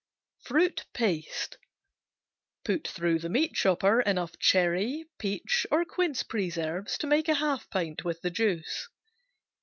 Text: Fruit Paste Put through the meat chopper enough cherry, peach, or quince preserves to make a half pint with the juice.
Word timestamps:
Fruit 0.45 0.87
Paste 0.95 1.59
Put 2.65 2.87
through 2.87 3.19
the 3.19 3.29
meat 3.29 3.53
chopper 3.53 4.01
enough 4.01 4.39
cherry, 4.39 5.05
peach, 5.19 5.67
or 5.69 5.85
quince 5.85 6.23
preserves 6.23 6.97
to 6.97 7.05
make 7.05 7.27
a 7.29 7.35
half 7.35 7.69
pint 7.69 8.03
with 8.03 8.21
the 8.23 8.31
juice. 8.31 8.89